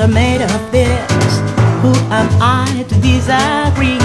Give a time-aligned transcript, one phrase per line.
[0.00, 1.38] are made of this.
[1.82, 3.98] Who am I to disagree?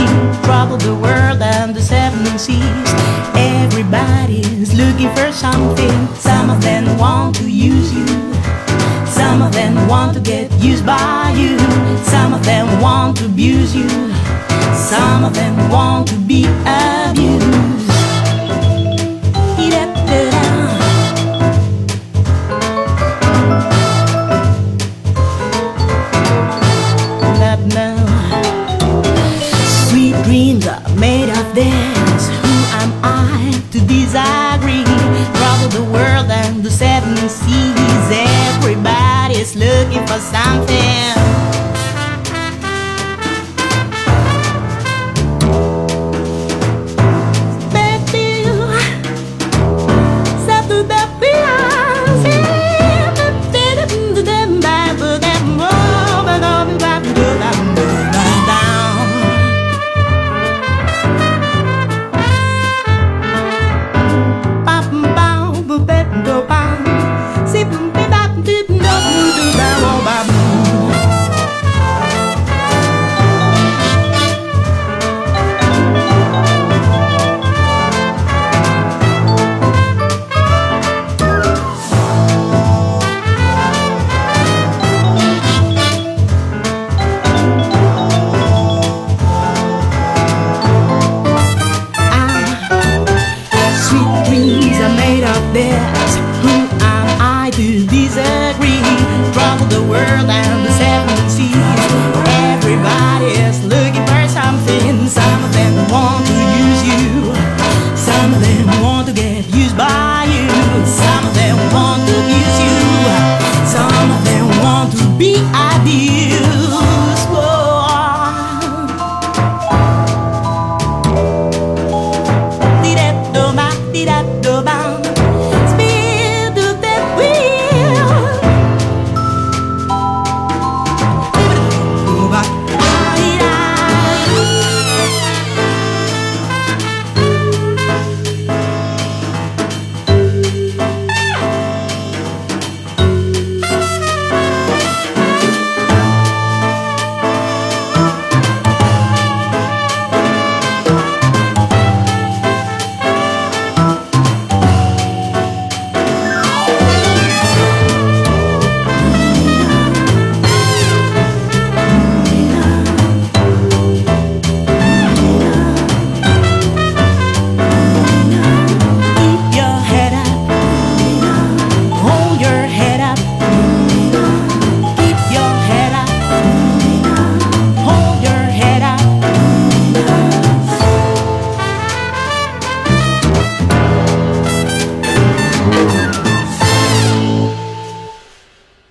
[0.43, 2.89] Trouble the world and the seven seas.
[3.33, 6.07] Everybody's looking for something.
[6.15, 8.07] Some of them want to use you.
[9.05, 11.57] Some of them want to get used by you.
[12.03, 13.89] Some of them want to abuse you.
[14.73, 17.84] Some of them want to be abused.
[40.31, 40.84] Something.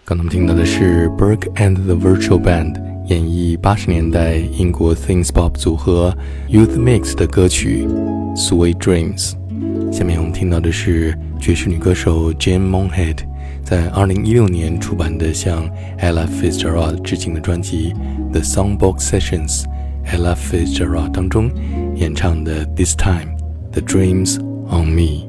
[0.06, 2.74] 刚才我们听到的是 Burke and the Virtual Band
[3.06, 6.14] 演绎八十年代英国 Things Pop 组合
[6.50, 7.86] Youth Mix 的歌曲
[8.36, 9.32] 《Sweet Dreams》。
[9.92, 13.20] 下面我们听到的是爵士女歌手 Jane Monhead
[13.62, 15.66] 在2016年出版的向
[15.98, 17.94] Ella Fitzgerald 致敬的专辑
[18.30, 19.62] 《The Songbook Sessions》
[20.06, 21.50] Ella Fitzgerald 当中
[21.96, 23.38] 演唱的《This Time
[23.72, 25.26] the Dreams on Me》。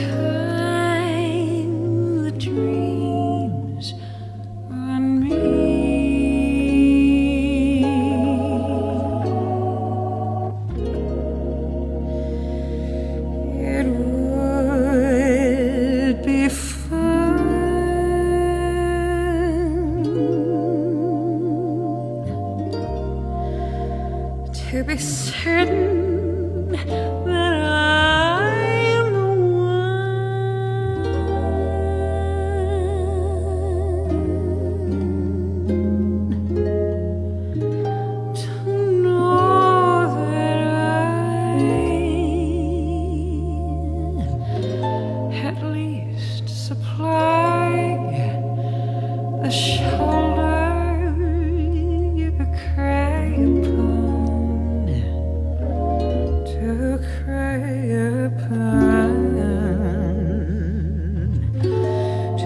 [0.00, 1.68] Behind
[2.24, 2.99] the dream.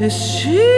[0.07, 0.74] Este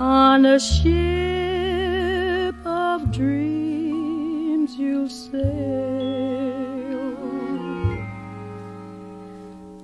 [0.00, 5.40] on a ship of dreams you'll sail.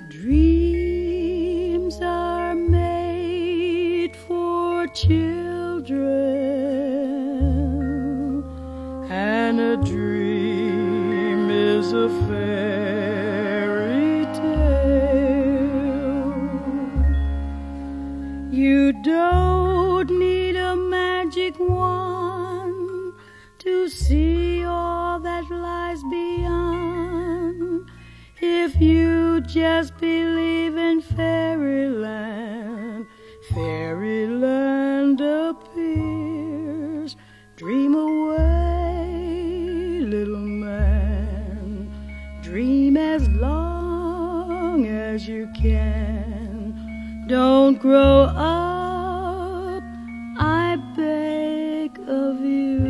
[0.09, 6.07] Dreams are made for children,
[9.11, 12.66] and a dream is a fair.
[43.27, 47.25] as long as you can.
[47.29, 49.83] Don't grow up,
[50.39, 52.87] I beg of you.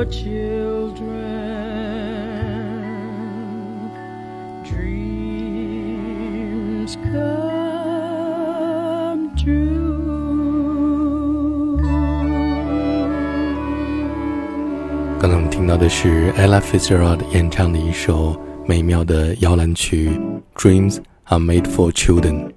[0.09, 1.05] Children,
[4.63, 5.77] Dreams
[6.95, 7.21] come
[9.35, 9.81] true.
[15.19, 20.09] 刚才我们听到的是 Ella Fitzgerald 演唱的一首美妙的摇篮曲
[20.55, 22.49] 《Dreams Are Made for Children》。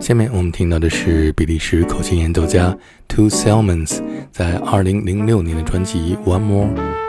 [0.00, 2.76] 下面我们听到的是比利时口琴演奏家
[3.16, 6.68] Toots Thielemans 在2006年的专辑《One More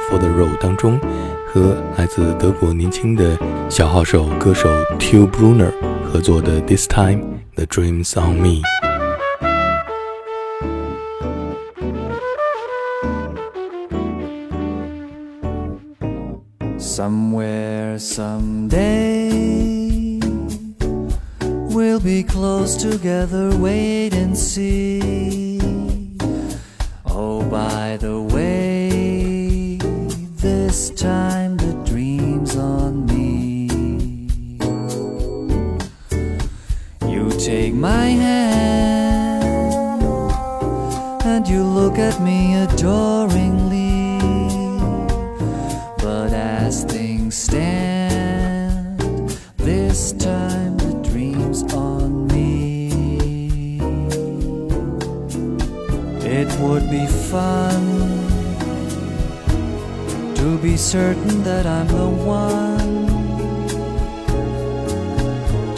[0.10, 0.98] for the Road》当中，
[1.46, 3.38] 和来自德国年轻的
[3.70, 5.74] 小号手歌手 t u b e
[6.06, 8.62] 合作的《This Time the Dreams on Me》。
[16.80, 19.30] Somewhere someday
[21.70, 25.47] we'll be close together, wait and see.
[27.50, 29.78] By the way,
[30.36, 33.70] this time the dream's on me.
[37.10, 40.04] You take my hand
[41.26, 43.17] and you look at me adoringly.
[57.38, 57.84] Fun
[60.40, 62.96] to be certain that I'm the one.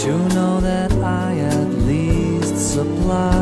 [0.06, 0.92] To know that
[1.26, 3.42] I at least supply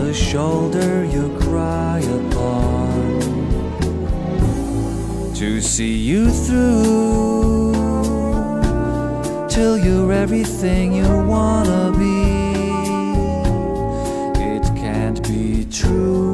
[0.00, 2.98] the shoulder you cry upon
[5.40, 7.72] to see you through
[9.54, 12.18] till you're everything you wanna be.
[14.54, 15.48] It can't be
[15.80, 16.29] true,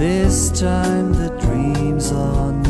[0.00, 2.69] this time the dream's on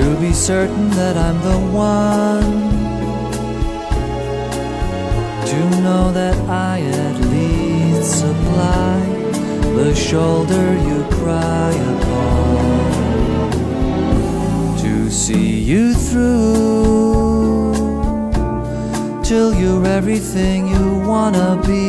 [0.00, 2.52] to be certain that I'm the one.
[5.50, 8.96] To know that I at least supply
[9.78, 12.60] the shoulder you cry upon.
[14.78, 17.74] To see you through
[19.22, 21.88] till you're everything you wanna be.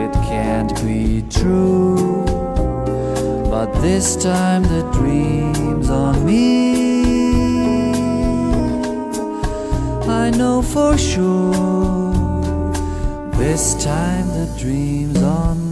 [0.00, 2.24] It can't be true,
[3.82, 7.92] this time the dream's on me.
[10.08, 12.12] I know for sure,
[13.32, 15.71] this time the dream's on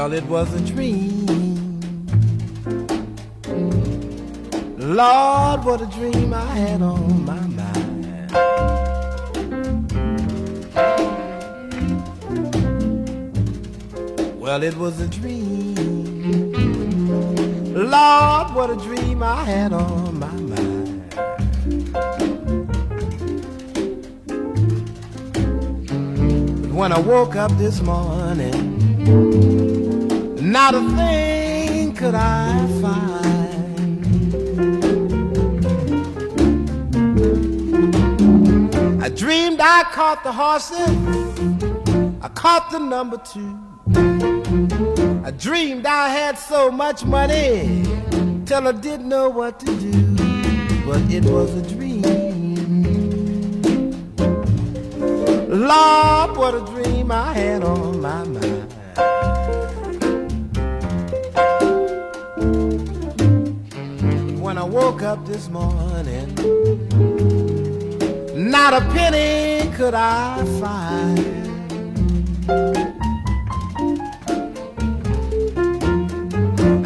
[0.00, 1.26] Well, it was a dream.
[4.78, 8.30] Lord, what a dream I had on my mind.
[14.40, 15.74] Well, it was a dream.
[17.74, 21.10] Lord, what a dream I had on my mind.
[26.62, 29.59] But when I woke up this morning,
[30.62, 34.02] not a thing could I find.
[39.02, 40.96] I dreamed I caught the horses,
[42.20, 43.52] I caught the number two.
[45.28, 47.82] I dreamed I had so much money
[48.44, 49.96] till I didn't know what to do,
[50.84, 52.02] but it was a dream.
[55.68, 58.49] Lord, what a dream I had on my mind.
[65.00, 66.34] Woke up this morning,
[68.50, 71.18] not a penny could I find.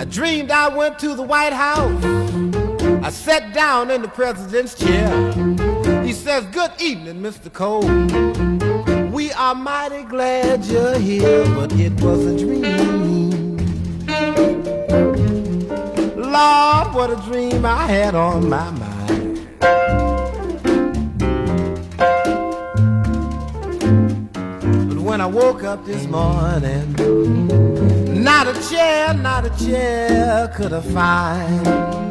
[0.01, 2.05] I dreamed I went to the White House.
[3.05, 5.33] I sat down in the president's chair.
[6.05, 7.53] He says, Good evening, Mr.
[7.53, 7.83] Cole.
[9.11, 12.54] We are mighty glad you're here, but it was a dream.
[16.35, 19.39] Lord, what a dream I had on my mind.
[24.89, 26.93] But when I woke up this morning,
[28.25, 32.04] not a chair, not a chair could I find.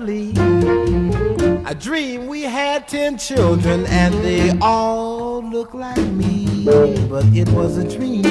[0.00, 0.32] Family.
[1.64, 6.64] I dreamed we had ten children and they all look like me.
[6.64, 8.22] But it was a dream.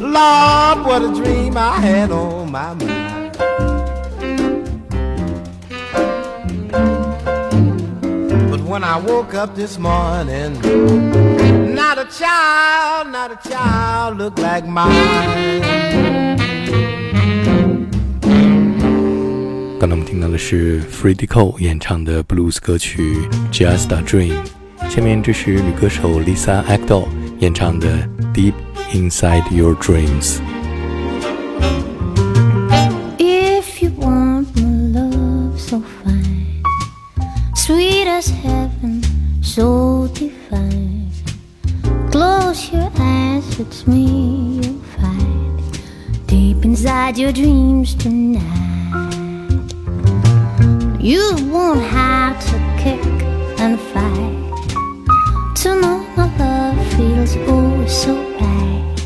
[0.00, 3.32] Lord, what a dream I had on my mind.
[8.50, 10.54] But when I woke up this morning,
[11.74, 16.25] not a child, not a child looked like mine.
[19.79, 23.15] 刚才我们听到的是 Freddie Cole 演唱的 blues 歌曲《
[23.51, 27.07] Just a Dream》，下面这是女歌手 Lisa Ekdahl
[27.39, 27.87] 演唱的《
[28.33, 28.53] Deep
[28.93, 30.37] Inside Your Dreams》。
[33.17, 36.61] If you want my love so fine,
[37.55, 39.01] sweet as heaven,
[39.41, 41.09] so divine,
[42.11, 45.59] close your eyes, it's me you'll find
[46.27, 48.64] deep inside your dreams tonight.
[51.06, 53.00] You won't have to kick
[53.60, 58.98] and fight to know my love feels oh so right.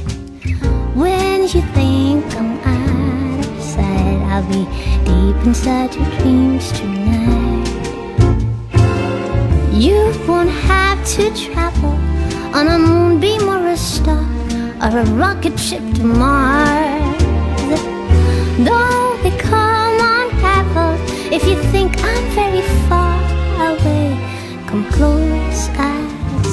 [0.95, 4.65] When you think I'm out of sight, I'll be
[5.05, 7.69] deep inside your dreams tonight.
[9.75, 11.99] You won't have to travel
[12.57, 14.25] on a moonbeam or a star
[14.81, 17.23] or a rocket ship to Mars.
[18.65, 19.00] Don't
[21.51, 23.19] you think I'm very far
[23.71, 24.07] away.
[24.69, 25.97] Come close, I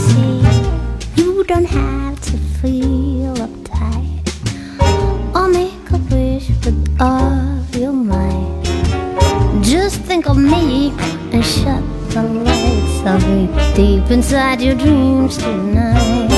[0.07, 1.21] say.
[1.21, 4.25] You don't have to feel uptight
[5.36, 8.63] or make a wish with all your might.
[9.62, 10.89] Just think of me
[11.31, 12.97] and shut the lights.
[13.05, 16.37] I'll be deep inside your dreams tonight.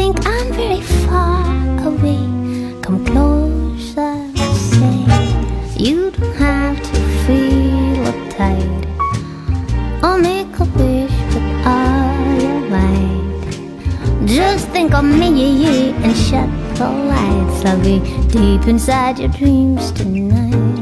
[0.00, 1.44] Think I'm very far
[1.90, 2.22] away.
[2.84, 4.14] Come closer,
[4.68, 5.00] say.
[5.76, 8.82] You don't have to feel uptight
[10.06, 13.50] or make a wish with all your might.
[14.24, 17.58] Just think of me and shut the lights.
[17.68, 17.98] I'll be
[18.36, 20.76] deep inside your dreams tonight.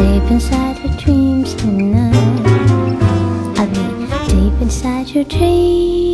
[0.00, 2.36] Deep inside your dreams tonight.
[3.58, 3.86] I'll be
[4.32, 6.07] deep inside your dreams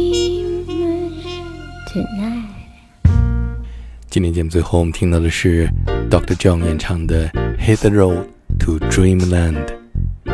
[4.24, 5.68] 天节目最后我们听到的是
[6.08, 6.34] Dr.
[6.36, 8.24] John 演唱的《Hit the Road
[8.58, 9.66] to Dreamland》，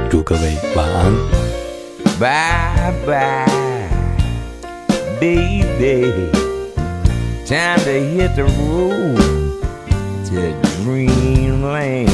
[0.09, 1.13] 祝各位晚安。
[2.21, 3.47] Bye bye,
[5.19, 6.31] baby.
[7.45, 9.17] Time to hit the road
[10.27, 12.11] to dreamland.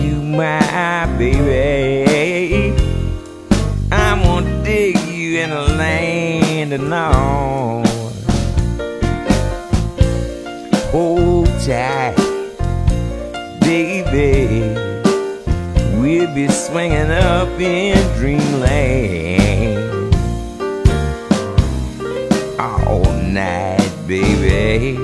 [0.00, 2.72] You, my baby.
[3.90, 7.91] I'm gonna dig you in the land of North.
[11.66, 12.16] Tight,
[13.60, 14.74] baby.
[16.00, 20.12] We'll be swinging up in dreamland
[22.58, 24.96] all night, baby.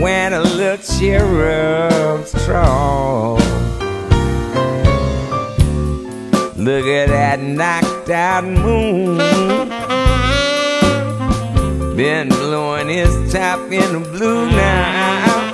[0.00, 3.36] When a little cherub's troll.
[6.56, 9.18] Look at that knocked out moon.
[11.96, 15.48] Been blowing his top in the blue now.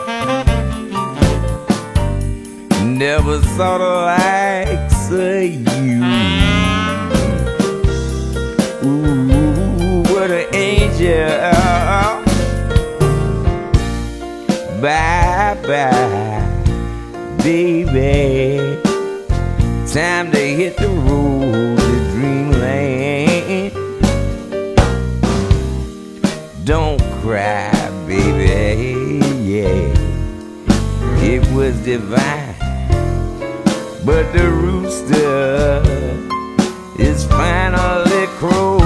[2.85, 5.45] Never saw the likes of
[5.85, 6.03] you.
[8.85, 11.29] Ooh, what an angel.
[14.83, 16.43] Bye bye,
[17.43, 18.81] baby.
[19.93, 21.38] Time to hit the road
[31.89, 32.55] divine.
[34.05, 35.83] But the rooster
[36.99, 38.77] is finally crow.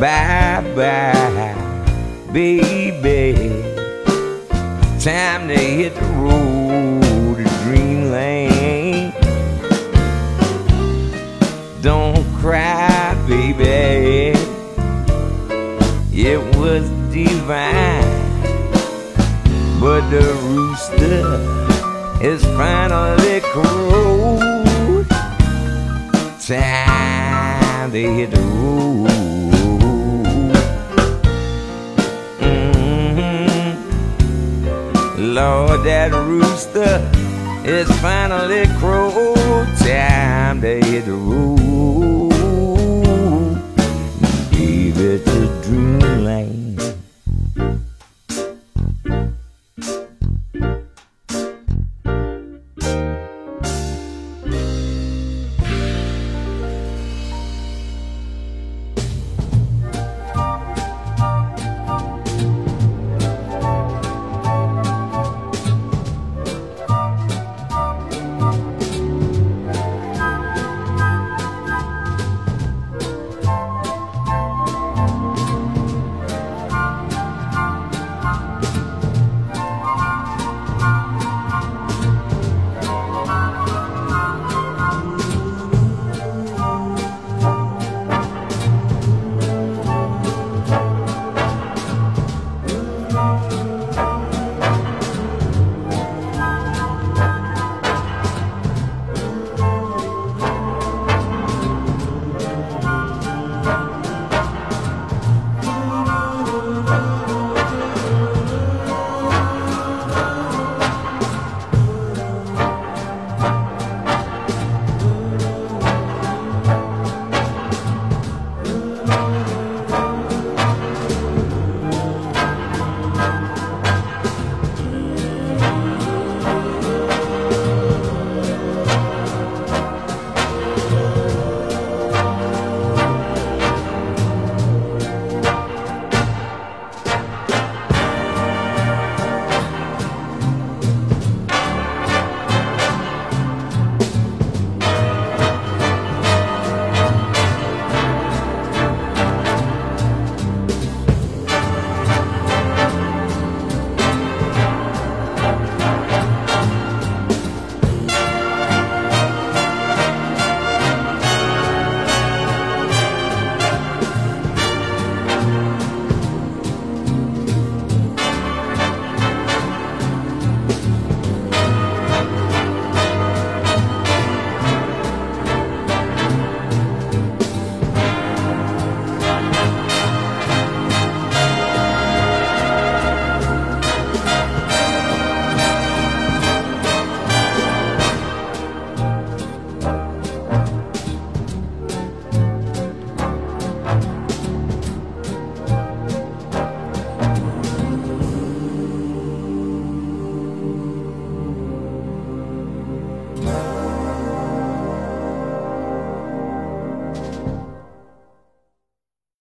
[0.00, 3.34] Bye bye, baby.
[5.00, 9.12] Time to hit the road to dreamland.
[11.82, 14.38] Don't cry, baby.
[16.12, 18.04] It was divine.
[19.80, 21.24] But the rooster
[22.24, 25.08] is finally crowed.
[26.40, 29.37] Time to hit the road.
[35.38, 36.98] Lord, that rooster
[37.64, 42.32] is finally crow Time to hit the road.
[44.50, 46.67] Baby, to dreamland.